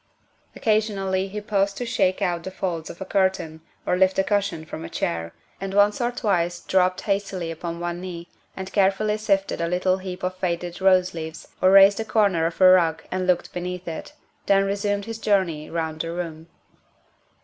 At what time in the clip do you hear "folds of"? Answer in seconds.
2.49-2.99